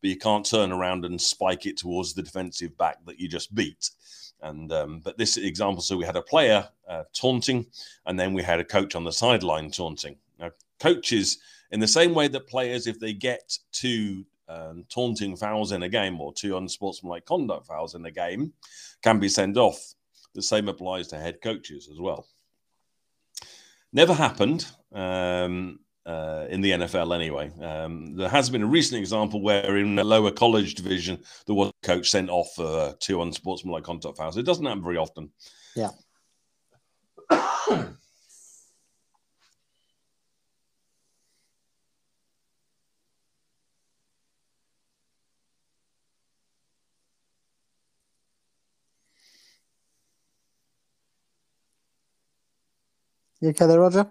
[0.00, 3.54] but you can't turn around and spike it towards the defensive back that you just
[3.54, 3.90] beat.
[4.42, 7.66] And um, but this example, so we had a player uh, taunting,
[8.06, 10.16] and then we had a coach on the sideline taunting.
[10.38, 11.38] Now, coaches,
[11.70, 15.88] in the same way that players, if they get two um, taunting fouls in a
[15.88, 18.52] game or two unsportsmanlike conduct fouls in a game,
[19.02, 19.94] can be sent off.
[20.34, 22.26] The same applies to head coaches as well.
[23.94, 27.52] Never happened um, uh, in the NFL anyway.
[27.60, 31.68] Um, there has been a recent example where in the lower college division, there was
[31.68, 34.36] a coach sent off for uh, two unsportsmanlike conduct fouls.
[34.36, 35.30] It doesn't happen very often.
[35.76, 35.90] Yeah.
[53.44, 54.10] You okay there, Roger?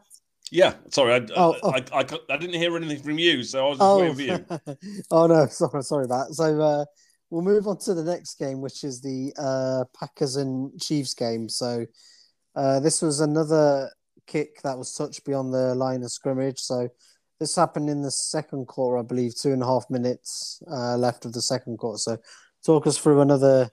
[0.51, 1.71] Yeah, sorry, I, Oh, oh.
[1.71, 4.45] I, I, I, I didn't hear anything from you, so I was just Oh, waiting
[4.67, 5.05] for you.
[5.11, 6.35] oh no, sorry, sorry about that.
[6.35, 6.85] So uh,
[7.31, 11.49] we'll move on to the next game, which is the uh, Packers and Chiefs game.
[11.49, 11.87] So
[12.55, 13.89] uh, this was another
[14.27, 16.59] kick that was touched beyond the line of scrimmage.
[16.59, 16.89] So
[17.39, 21.25] this happened in the second quarter, I believe, two and a half minutes uh, left
[21.25, 21.97] of the second quarter.
[21.97, 22.17] So
[22.63, 23.71] talk us through another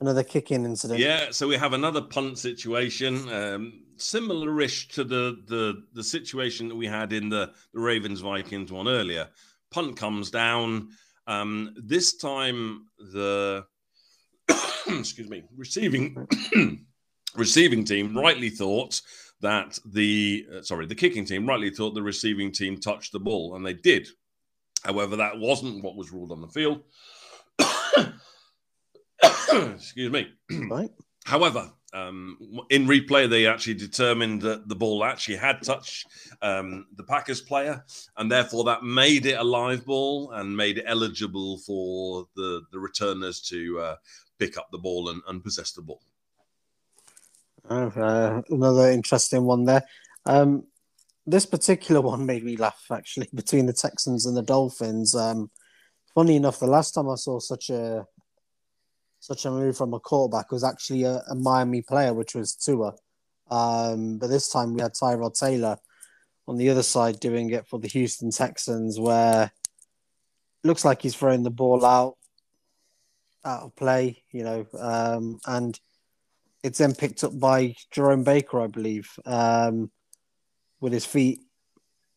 [0.00, 1.00] another kicking incident.
[1.00, 6.74] Yeah, so we have another punt situation, um, similar-ish to the, the the situation that
[6.74, 9.28] we had in the, the Ravens Vikings one earlier.
[9.70, 10.88] Punt comes down.
[11.26, 13.64] Um, this time, the
[14.86, 16.26] excuse me, receiving
[17.34, 19.00] receiving team rightly thought
[19.40, 23.56] that the uh, sorry the kicking team rightly thought the receiving team touched the ball,
[23.56, 24.08] and they did.
[24.84, 26.82] However, that wasn't what was ruled on the field.
[29.74, 30.28] excuse me.
[30.68, 30.90] Right.
[31.24, 32.36] However, um,
[32.70, 36.06] in replay, they actually determined that the ball actually had touched
[36.42, 37.82] um, the Packers player,
[38.16, 42.78] and therefore that made it a live ball and made it eligible for the, the
[42.78, 43.96] returners to uh,
[44.38, 46.00] pick up the ball and, and possess the ball.
[47.68, 49.84] Uh, another interesting one there.
[50.26, 50.64] Um,
[51.26, 55.14] this particular one made me laugh actually between the Texans and the Dolphins.
[55.14, 55.50] Um,
[56.14, 58.06] funny enough, the last time I saw such a
[59.24, 62.92] such a move from a quarterback was actually a, a Miami player, which was Tua.
[63.50, 65.78] Um, but this time we had Tyrod Taylor
[66.46, 69.50] on the other side doing it for the Houston Texans, where
[70.62, 72.16] looks like he's throwing the ball out
[73.46, 75.80] out of play, you know, um, and
[76.62, 79.90] it's then picked up by Jerome Baker, I believe, um,
[80.80, 81.40] with his feet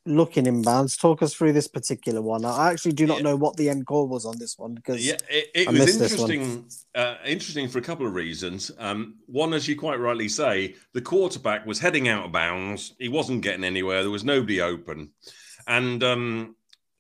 [0.08, 1.00] looking inbounds.
[1.00, 2.46] Talk us through this particular one.
[2.46, 3.24] I actually do not Yeah.
[3.24, 6.00] know what the end call was on this one because Yeah, it, it was missed
[6.00, 6.32] this one.
[6.32, 6.70] interesting.
[6.96, 8.72] Uh, interesting for a couple of reasons.
[8.80, 12.94] Um, one, as you quite rightly say, the quarterback was heading out of bounds.
[13.00, 14.02] He wasn't getting anywhere.
[14.02, 15.12] There was nobody open,
[15.68, 16.56] and um,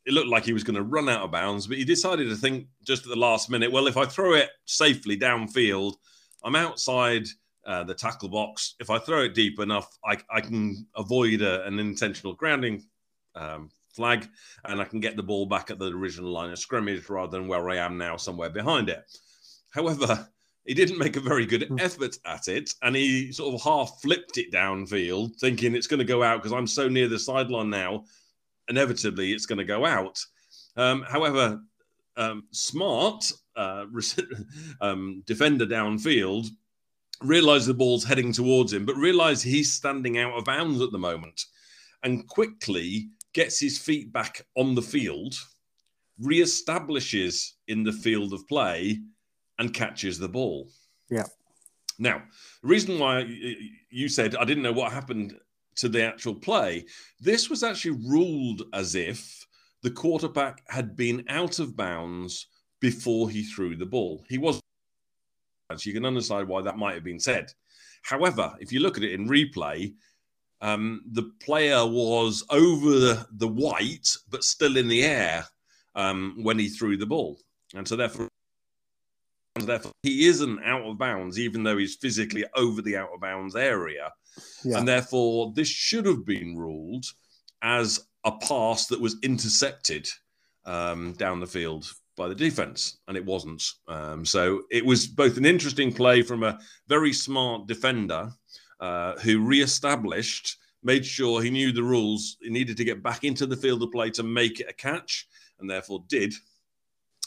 [0.05, 1.67] it looked like he was going to run out of bounds.
[1.67, 3.71] But he decided to think just at the last minute.
[3.71, 5.95] Well, if I throw it safely downfield,
[6.43, 7.25] I'm outside.
[7.65, 8.75] Uh, the tackle box.
[8.79, 12.81] If I throw it deep enough, I, I can avoid a, an intentional grounding
[13.38, 14.28] um, flag
[14.65, 17.47] and I can get the ball back at the original line of scrimmage rather than
[17.47, 19.04] where I am now, somewhere behind it.
[19.71, 20.28] However,
[20.65, 21.80] he didn't make a very good Hmm.
[21.80, 26.06] effort at it, and he sort of half flipped it downfield, thinking it's going to
[26.06, 28.06] go out because I'm so near the sideline now.
[28.67, 30.19] Inevitably, it's going to go out.
[30.76, 31.62] Um, however,
[32.17, 33.86] um, smart uh,
[34.82, 36.47] um, defender downfield
[37.21, 41.00] realized the ball's heading towards him, but realized he's standing out of bounds at the
[41.00, 41.45] moment,
[42.04, 45.36] and quickly gets his feet back on the field,
[46.19, 49.00] reestablishes in the field of play,
[49.60, 50.71] and catches the ball.
[51.12, 51.28] Yeah.
[52.00, 52.23] Now,
[52.63, 53.32] the reason why
[53.91, 55.38] you said I didn't know what happened
[55.76, 56.86] to the actual play,
[57.21, 59.45] this was actually ruled as if
[59.84, 62.47] the quarterback had been out of bounds
[62.82, 64.23] before he threw the ball.
[64.28, 64.60] He was.
[65.76, 67.52] So you can understand why that might have been said.
[68.02, 69.93] However, if you look at it in replay,
[70.61, 75.45] um, the player was over the, the white, but still in the air
[75.95, 77.39] um, when he threw the ball.
[77.75, 78.29] And so, therefore,
[79.55, 83.55] therefore, he isn't out of bounds, even though he's physically over the out of bounds
[83.55, 84.11] area.
[84.63, 84.79] Yeah.
[84.79, 87.05] And therefore, this should have been ruled
[87.61, 90.07] as a pass that was intercepted
[90.65, 93.63] um, down the field by the defense, and it wasn't.
[93.87, 98.31] Um, so it was both an interesting play from a very smart defender
[98.79, 102.37] uh, who re-established, made sure he knew the rules.
[102.41, 105.27] He needed to get back into the field of play to make it a catch,
[105.59, 106.33] and therefore did.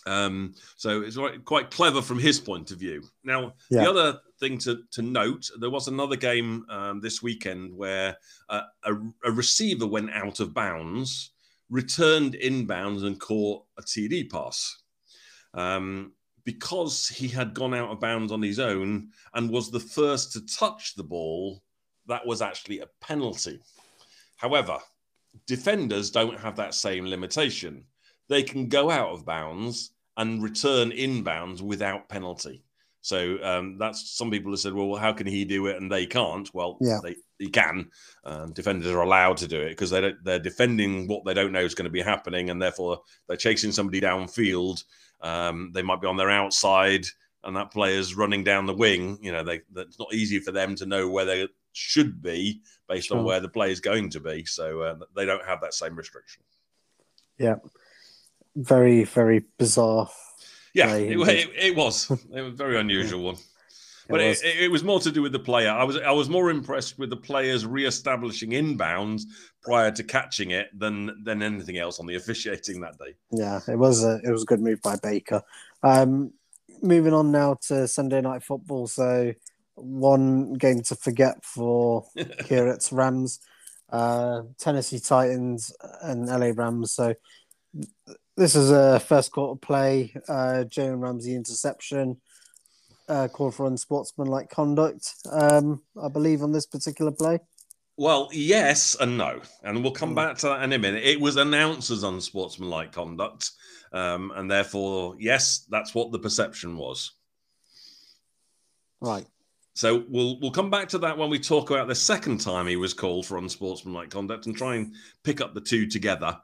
[0.06, 3.02] Um, so it's quite- clever from his point of view.
[3.22, 3.82] Now, Yeah.
[3.84, 8.16] the other thing to, to note, there was another game um, this weekend where
[8.48, 11.32] uh, a, a receiver went out of bounds,
[11.68, 14.78] returned inbounds, and caught a TD pass.
[15.52, 16.12] Um,
[16.44, 20.46] because he had gone out of bounds on his own and was the first to
[20.46, 21.62] touch the ball,
[22.07, 23.61] that was actually a penalty.
[24.37, 24.79] However,
[25.46, 27.85] defenders don't have that same limitation.
[28.29, 32.62] They can go out of bounds and return inbounds without penalty.
[33.02, 36.06] So um, that's some people have said, well, how can he do it and they
[36.06, 36.52] can't?
[36.54, 36.98] Well, Yeah.
[37.02, 37.90] they, he can.
[38.24, 41.64] Um, defenders are allowed to do it because they they're defending what they don't know
[41.64, 44.84] is going to be happening, and therefore they're chasing somebody downfield.
[45.22, 47.06] Um, they might be on their outside,
[47.42, 49.18] and that player's running down the wing.
[49.22, 53.12] You know, they it's not easy for them to know where they should be based
[53.12, 54.44] on where the play is going to be.
[54.44, 56.42] So uh, they don't have that same restriction.
[57.38, 57.56] Yeah,
[58.54, 60.10] very very bizarre.
[60.74, 62.11] Yeah, it, it, it was.
[62.33, 63.37] It was a very unusual one.
[64.09, 64.42] But It it, was.
[64.42, 65.70] it, it was more to do with the player.
[65.70, 69.22] I was I was more impressed with the players re-establishing inbounds
[69.62, 73.14] prior to catching it than than anything else on the officiating that day.
[73.30, 75.42] Yeah, it was a it was a good move by Baker.
[75.83, 76.33] Um,
[76.83, 78.87] moving on now to Sunday night football.
[78.87, 79.33] So
[79.74, 83.40] one game to forget for Kierat's Rams,
[83.90, 86.92] uh, Tennessee Titans, and LA Rams.
[86.92, 87.14] So
[88.40, 90.14] this is a first quarter play.
[90.26, 92.16] Uh, Jalen Ramsey interception.
[93.07, 97.40] Uh, called for unsportsmanlike conduct, um, I believe, on this particular play.
[97.96, 100.14] Well, yes and no, and we'll come Hmm.
[100.14, 101.03] back to that in a minute.
[101.03, 103.50] It was announced as unsportsmanlike conduct,
[103.92, 107.11] um, and therefore, yes, that's what the perception was.
[109.00, 109.26] Right.
[109.74, 112.76] So we'll we'll come back to that when we talk about the second time he
[112.76, 116.38] was called for unsportsmanlike conduct and try and pick up the two together.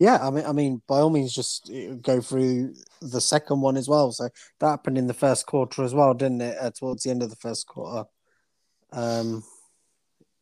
[0.00, 3.76] Yeah, I mean, I mean, by all means, just uh, go through the second one
[3.76, 4.10] as well.
[4.12, 6.56] So that happened in the first quarter as well, didn't it?
[6.58, 8.08] Uh, towards the end of the first quarter,
[8.92, 9.44] um,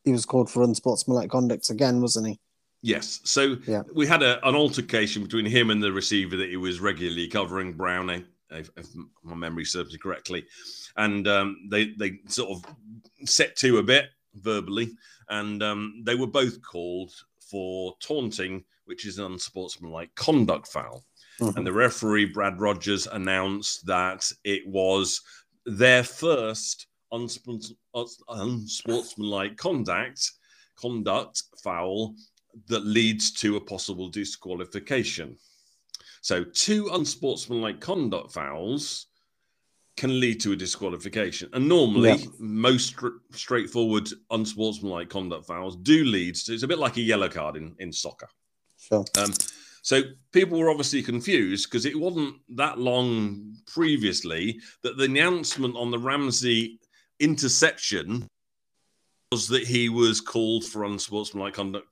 [0.05, 2.39] he was called for unsportsmanlike conduct again, wasn't he?
[2.81, 3.19] Yes.
[3.25, 3.83] So Yeah.
[3.93, 7.73] we had a, an altercation between him and the receiver that he was regularly covering,
[7.73, 8.87] Browning, if, if
[9.23, 10.45] my memory serves me correctly.
[10.95, 12.63] And um, they, they sort of
[13.27, 14.05] set to a bit
[14.35, 14.95] verbally,
[15.27, 21.05] and um, they were both called for taunting, which is an unsportsmanlike conduct foul.
[21.39, 21.55] Mhm.
[21.57, 25.21] And the referee, Brad Rogers, announced that it was
[25.63, 27.71] their first unsport-
[28.27, 30.31] unsportsmanlike conduct,
[30.75, 32.15] conduct foul
[32.65, 35.37] that leads to a possible disqualification.
[36.21, 39.05] So, two unsportsmanlike conduct fouls
[39.97, 41.49] can lead to a disqualification.
[41.53, 42.25] And normally, Yeah.
[42.39, 47.29] most str- straightforward, unsportsmanlike conduct fouls do lead to it's a bit like a yellow
[47.29, 48.29] card in, in soccer.
[48.91, 49.05] Sure.
[49.17, 49.33] Um,
[49.81, 55.91] so people were obviously confused because it wasn't that long previously that the announcement on
[55.91, 56.79] the Ramsey
[57.19, 58.27] interception
[59.31, 61.87] was that he was called for unsportsmanlike conduct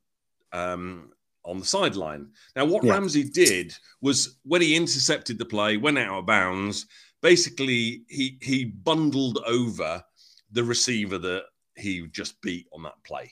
[0.53, 1.11] um,
[1.43, 2.29] on the sideline.
[2.55, 2.93] Now, what Yeah.
[2.93, 6.87] Ramsey did was when he intercepted the play, went out of bounds.
[7.21, 10.03] Basically, he he bundled over
[10.51, 11.45] the receiver that
[11.75, 13.31] he just beat on that play.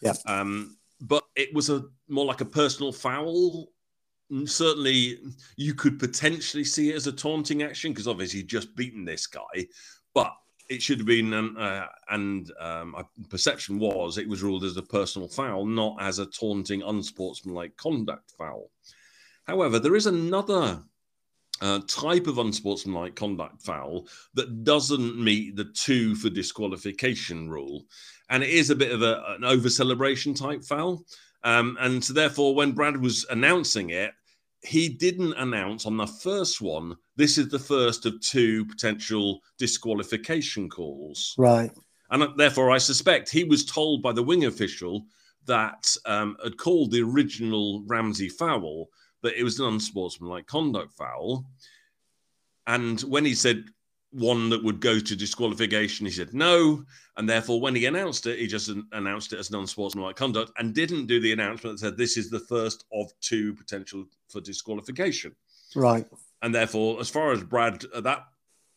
[0.00, 0.14] Yeah.
[0.26, 0.76] Um,
[1.06, 3.68] but it was a more like a personal foul.
[4.32, 5.18] Mm, Certainly,
[5.56, 9.26] you could potentially see it as a taunting action because obviously he'd just beaten this
[9.26, 9.66] guy,
[10.14, 10.32] but
[10.70, 14.78] it should have been, um, uh, and um, my perception was it was ruled as
[14.78, 18.70] a personal foul, not as a taunting, unsportsmanlike conduct foul.
[19.46, 20.82] However, there is another
[21.60, 27.84] uh, type of unsportsmanlike conduct foul that doesn't meet the two for disqualification rule,
[28.34, 31.04] and it is a bit of a, an over celebration type foul.
[31.44, 34.12] Um, and so, therefore, when Brad was announcing it,
[34.62, 40.68] he didn't announce on the first one, this is the first of two potential disqualification
[40.68, 41.36] calls.
[41.38, 41.70] Right.
[42.10, 45.06] And uh, therefore, I suspect he was told by the wing official
[45.46, 48.88] that um, had called the original Ramsey foul
[49.22, 51.44] that it was an unsportsmanlike conduct foul.
[52.66, 53.66] And when he said
[54.14, 56.84] one that would go to disqualification, he said no.
[57.16, 60.74] And therefore, when he announced it, he just announced it as non sportsmanlike conduct and
[60.74, 65.34] didn't do the announcement that said this is the first of two potential for disqualification.
[65.74, 66.06] Right.
[66.42, 68.24] And therefore, as far as Brad at that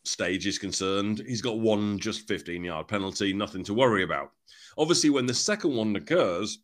[0.04, 4.32] stage is concerned, he's got one just 15 yard penalty, nothing to worry about.
[4.76, 6.58] Obviously, when the second one occurs,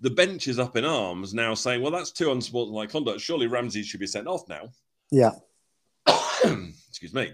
[0.00, 3.20] the bench is up in arms now saying, well, that's two unsportsmanlike conduct.
[3.20, 4.70] Surely Ramsey should be sent off now.
[5.10, 5.32] Yeah.
[6.88, 7.32] Excuse me.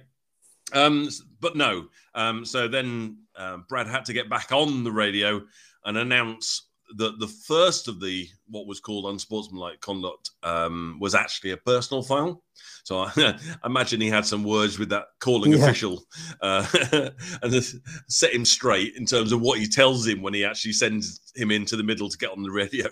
[0.72, 1.08] Um,
[1.40, 1.86] but no.
[2.14, 5.42] Um, so then uh, Brad had to get back on the radio
[5.84, 6.66] and announce
[6.96, 12.02] that the first of the what was called unsportsmanlike conduct um, was actually a personal
[12.02, 12.42] foul.
[12.82, 15.58] So I, imagine he had some words with that calling Yeah.
[15.64, 16.02] official
[16.40, 16.66] uh,
[17.42, 21.32] and set him straight in terms of what he tells him when he actually sends
[21.36, 22.88] him into the middle to get on the radio.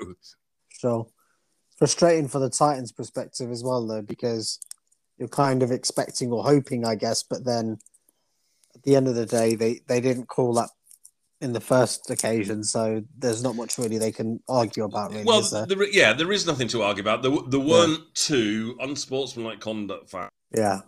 [0.68, 1.07] Sure.
[1.76, 4.61] Frustrating for the Titans' perspective as well, though, because
[5.18, 7.78] you're kind of expecting or hoping, I guess, but then
[8.74, 10.70] at the end of the day, they, they didn't call that
[11.40, 15.40] in the first occasion, so there's not much really they can argue about, really, well,
[15.42, 15.66] there?
[15.66, 17.22] there, yeah, there is nothing to argue about.
[17.22, 20.30] There, there weren't two unsportsmanlike conduct fouls.
[20.52, 20.80] Yeah,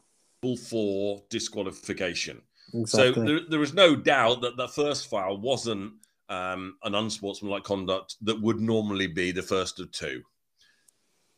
[0.69, 2.43] for disqualification.
[2.75, 3.15] exactly.
[3.15, 5.93] So there, there is no doubt that the first foul wasn't
[6.29, 10.23] um, an unsportsmanlike conduct that would normally be the first of two.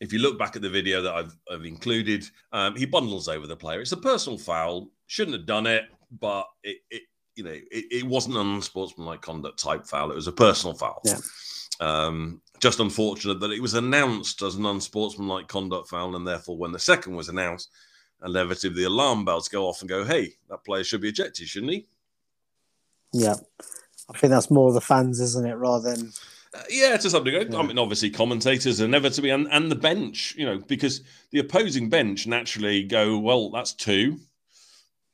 [0.02, 3.46] If you look back at the video that I've, I've included, um, he bundles over
[3.46, 3.80] the player.
[3.80, 4.88] It's a personal foul.
[5.06, 5.84] Shouldn't have done it,
[6.18, 7.02] but it, it
[7.36, 10.10] you know, it, it wasn't an unsportsmanlike conduct type foul.
[10.10, 11.00] It was a personal foul.
[11.04, 11.18] Yeah.
[11.78, 16.72] Um, just unfortunate that it was announced as an unsportsmanlike conduct foul, and therefore, when
[16.72, 17.70] the second was announced,
[18.24, 21.72] inevitably the alarm bells go off and go, "Hey, that player should be ejected, shouldn't
[21.72, 21.86] he?"
[23.12, 23.36] yeah.
[24.12, 26.12] I think that's more the fans, isn't it, rather than
[26.54, 27.56] Uh, yeah, to some degree.
[27.56, 31.00] I mean, obviously, commentators are never inevitably, and, and the bench, you know, because
[31.30, 34.18] the opposing bench naturally go, "Well, that's two.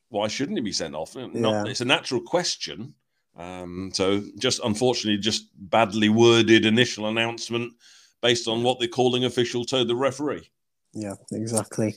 [0.08, 1.64] Why shouldn't he be sent off?" Not, Yeah.
[1.66, 2.94] It's a natural question.
[3.36, 7.72] Um, so, just unfortunately, just badly worded initial announcement
[8.20, 10.50] based on what the calling official told the referee.
[10.92, 11.94] Yeah, exactly.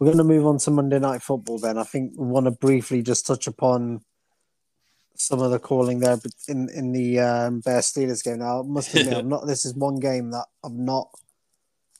[0.00, 1.78] We're going to move on to Monday Night Football then.
[1.78, 4.00] I think we want to briefly just touch upon
[5.16, 8.38] some of the calling there but in, in the um, Bear Steelers game.
[8.38, 11.08] Now, I must admit, I'm not, this is one game that I've not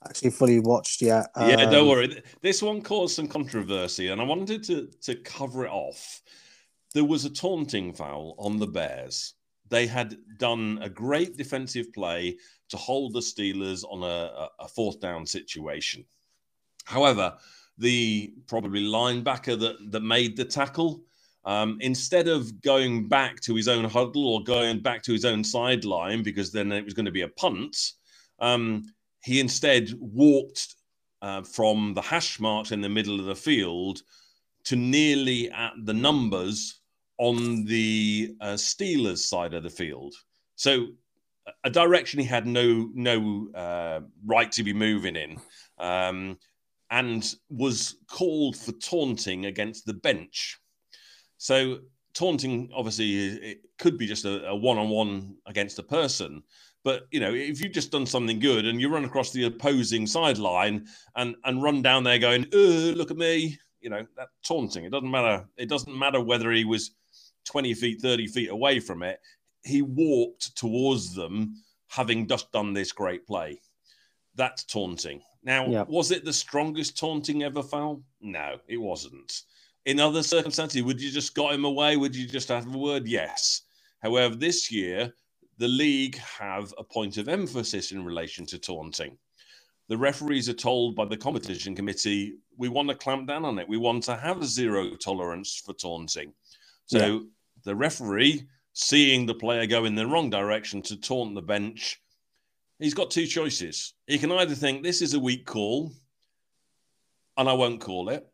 [0.05, 1.27] actually fully watched yet.
[1.39, 2.21] yeah, don't Um, worry.
[2.41, 6.21] This one caused some controversy, and I wanted to to cover it off.
[6.93, 9.33] There was a taunting foul on the Bears.
[9.69, 12.37] They had done a great defensive play
[12.69, 16.05] to hold the Steelers on a, a, a fourth down situation.
[16.85, 17.37] However,
[17.77, 21.01] the probably linebacker that that made the tackle.
[21.45, 25.43] Um, instead of going back to his own huddle or going back to his own
[25.43, 27.75] sideline because then it was going to be a punt,
[28.39, 28.85] um,
[29.23, 30.75] he instead walked
[31.21, 34.01] uh, from the hash marks in the middle of the field
[34.65, 36.79] to nearly at the numbers
[37.17, 40.13] on the uh, Steelers side of the field.
[40.55, 40.87] So
[41.63, 45.39] a direction he had no no uh, right to be moving in,
[45.77, 46.37] um,
[46.89, 50.59] and was called for taunting against the bench.
[51.43, 51.79] So
[52.13, 56.41] taunting, obviously, it could be just a, a one-on-one against a person.
[56.85, 60.07] But you know, if you've just done something good and you run across the opposing
[60.07, 60.87] sideline
[61.17, 64.85] and and run down there going, "Uh, look at me," you know, that taunting.
[64.85, 65.45] It doesn't matter.
[65.57, 66.91] It doesn't matter whether he was
[67.43, 69.19] 20 feet, 30 feet away from it.
[69.65, 71.55] He walked towards them,
[71.89, 73.59] having just done this great play.
[74.35, 75.21] That's taunting.
[75.43, 75.89] Now, Yep.
[75.89, 78.01] was it the strongest taunting ever foul?
[78.21, 79.43] No, it wasn't.
[79.85, 81.97] In other circumstances, would you just got him away?
[81.97, 83.07] Would you just have a word?
[83.07, 83.63] Yes.
[84.01, 85.13] However, this year,
[85.57, 89.17] the league have a point of emphasis in relation to taunting.
[89.89, 93.67] The referees are told by the competition committee, we want to clamp down on it.
[93.67, 96.33] We want to have zero tolerance for taunting.
[96.85, 97.19] So Yeah.
[97.65, 102.01] the referee, seeing the player go in the wrong direction to taunt the bench,
[102.79, 103.93] he's got two choices.
[104.07, 105.91] He can either think this is a weak call
[107.37, 108.25] and I won't call it.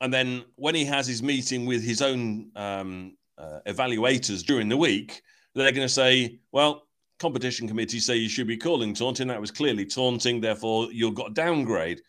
[0.00, 4.76] And then when he has his meeting with his own um, uh, evaluators during the
[4.76, 5.22] week,
[5.54, 6.84] they're going to say, well,
[7.18, 9.28] competition committee say you should be calling taunting.
[9.28, 10.40] That was clearly taunting.
[10.40, 12.00] Therefore, you've got downgrade.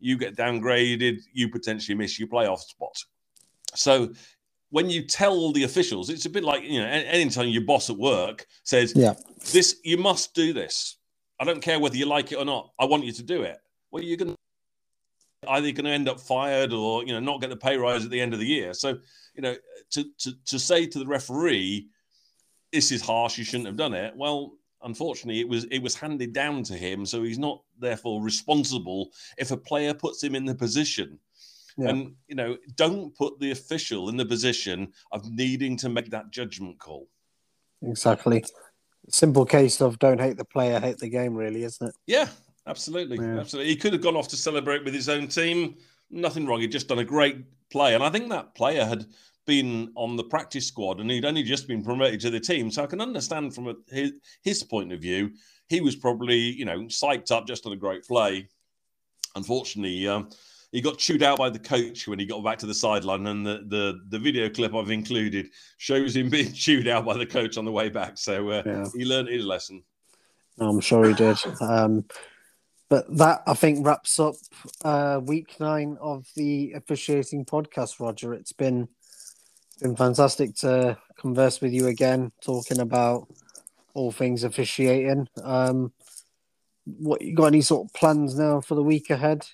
[0.00, 1.20] You get downgraded.
[1.32, 2.96] You potentially miss your playoff spot.
[3.74, 4.12] So
[4.70, 7.96] when you tell the officials, it's a bit like, you know, anytime your boss at
[7.96, 9.14] work says, Yeah.
[9.52, 10.96] this, you must do this.
[11.38, 12.70] I don't care whether you like it or not.
[12.78, 13.58] I want you to do it.
[13.90, 14.36] Well, you're going to
[15.48, 18.10] either going to end up fired or you know not get the pay rise at
[18.10, 18.74] the end of the year.
[18.74, 18.98] So
[19.34, 19.56] you know
[19.90, 21.88] to to to say to the referee,
[22.72, 23.38] this is harsh.
[23.38, 24.14] You shouldn't have done it.
[24.16, 29.10] Well, unfortunately, it was it was handed down to him, so he's not therefore responsible
[29.38, 31.18] if a player puts him in the position.
[31.76, 31.88] Yeah.
[31.88, 36.30] And you know, don't put the official in the position of needing to make that
[36.30, 37.08] judgment call.
[37.82, 38.44] Exactly.
[39.10, 41.94] Simple case of don't hate the player, hate the game, really, isn't it?
[42.06, 42.28] Yeah,
[42.66, 43.40] absolutely, Yeah.
[43.40, 43.70] absolutely.
[43.72, 45.76] He could have gone off to celebrate with his own team.
[46.10, 46.60] Nothing wrong.
[46.60, 47.38] He'd just done a great
[47.70, 49.06] play, and I think that player had
[49.46, 52.70] been on the practice squad, and he'd only just been promoted to the team.
[52.70, 54.12] So I can understand from a, his
[54.42, 55.32] his point of view,
[55.68, 58.48] he was probably you know psyched up, just on a great play.
[59.36, 60.28] Unfortunately, um,
[60.70, 63.44] he got chewed out by the coach when he got back to the sideline, and
[63.46, 65.48] the the, the video clip I've included
[65.78, 68.18] shows him being chewed out by the coach on the way back.
[68.18, 68.86] So uh, Yeah.
[68.94, 69.82] he learned his lesson.
[70.58, 71.36] I'm sure he did.
[71.60, 72.04] Um,
[72.94, 74.36] but that I think wraps up
[74.84, 77.98] uh, week nine of the officiating podcast.
[77.98, 78.86] Roger, it's been
[79.80, 83.26] been fantastic to converse with you again, talking about
[83.94, 85.26] all things officiating.
[85.42, 85.92] Um,
[86.84, 89.44] what you got any sort of plans now for the week ahead?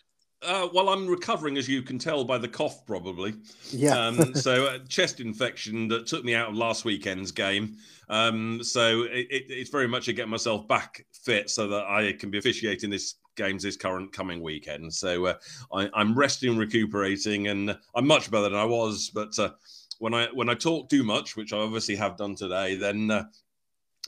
[0.42, 3.34] Uh, well, I'm recovering, as you can tell by the cough, probably.
[3.70, 7.76] Yeah, Um, so, uh, chest infection that took me out of last weekend's game.
[8.08, 12.14] Um, so, it, it, it's very much to get myself back fit so that I
[12.14, 14.92] can be officiating this games this current coming weekend.
[14.92, 15.34] So, uh,
[15.72, 19.10] I, I'm resting, recuperating, and I'm much better than I was.
[19.14, 19.50] But uh,
[19.98, 23.24] when I when I talk too much, which I obviously have done today, then uh,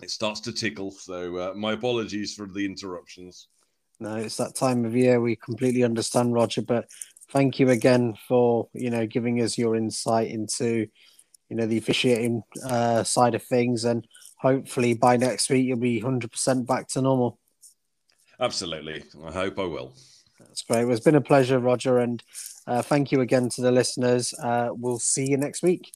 [0.03, 0.91] it starts to tickle.
[0.91, 3.49] So, uh, my apologies for the interruptions.
[4.01, 5.21] no, it's that time of year.
[5.21, 6.63] We completely understand, Roger.
[6.63, 6.89] But
[7.31, 10.87] thank you again for you know giving us your insight into
[11.49, 14.07] you know the officiating uh, side of things, and
[14.39, 17.39] hopefully by next week you'll be hundred percent back to normal.
[18.43, 19.05] Absolutely.
[19.25, 19.95] I hope I will.
[20.41, 20.85] That's great.
[20.85, 22.21] Well, it's been a pleasure, Roger, and
[22.67, 24.35] uh, thank you again to the listeners.
[24.35, 25.93] Uh, we'll see you next week.